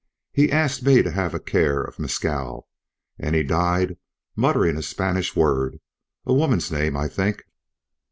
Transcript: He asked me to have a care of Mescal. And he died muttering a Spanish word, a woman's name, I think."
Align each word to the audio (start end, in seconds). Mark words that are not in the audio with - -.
He 0.33 0.51
asked 0.51 0.81
me 0.81 1.03
to 1.03 1.11
have 1.11 1.35
a 1.35 1.39
care 1.39 1.83
of 1.83 1.99
Mescal. 1.99 2.67
And 3.19 3.35
he 3.35 3.43
died 3.43 3.97
muttering 4.35 4.75
a 4.75 4.81
Spanish 4.81 5.35
word, 5.35 5.79
a 6.25 6.33
woman's 6.33 6.71
name, 6.71 6.97
I 6.97 7.07
think." 7.07 7.43